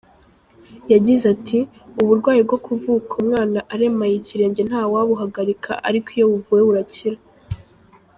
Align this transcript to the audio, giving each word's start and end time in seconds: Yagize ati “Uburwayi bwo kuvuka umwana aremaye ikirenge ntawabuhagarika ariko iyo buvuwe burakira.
Yagize 0.93 1.25
ati 1.35 1.59
“Uburwayi 2.01 2.41
bwo 2.47 2.57
kuvuka 2.65 3.11
umwana 3.21 3.59
aremaye 3.73 4.13
ikirenge 4.17 4.61
ntawabuhagarika 4.69 5.71
ariko 5.89 6.07
iyo 6.17 6.25
buvuwe 6.31 6.61
burakira. 6.69 7.19